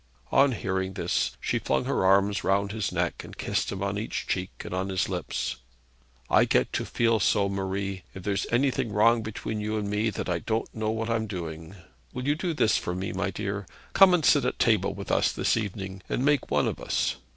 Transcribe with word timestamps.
On 0.31 0.53
hearing 0.53 0.93
this, 0.93 1.37
she 1.39 1.59
flung 1.59 1.85
her 1.85 2.03
arms 2.03 2.43
round 2.43 2.71
his 2.71 2.91
neck 2.91 3.23
and 3.23 3.37
kissed 3.37 3.71
him 3.71 3.83
on 3.83 3.99
each 3.99 4.25
cheek 4.25 4.49
and 4.65 4.73
on 4.73 4.89
his 4.89 5.07
lips. 5.07 5.57
'I 6.27 6.45
get 6.45 6.73
to 6.73 6.85
feel 6.85 7.19
so, 7.19 7.47
Marie, 7.47 8.01
if 8.15 8.23
there's 8.23 8.47
anything 8.51 8.91
wrong 8.91 9.21
between 9.21 9.61
you 9.61 9.77
and 9.77 9.87
me, 9.87 10.09
that 10.09 10.27
I 10.27 10.39
don't 10.39 10.73
know 10.73 10.89
what 10.89 11.11
I'm 11.11 11.27
doing. 11.27 11.75
Will 12.15 12.27
you 12.27 12.33
do 12.33 12.55
this 12.55 12.77
for 12.77 12.95
me, 12.95 13.13
my 13.13 13.29
dear? 13.29 13.67
Come 13.93 14.15
and 14.15 14.25
sit 14.25 14.43
at 14.43 14.57
table 14.57 14.95
with 14.95 15.11
us 15.11 15.31
this 15.31 15.55
evening, 15.55 16.01
and 16.09 16.25
make 16.25 16.49
one 16.49 16.67
of 16.67 16.79
us. 16.79 17.17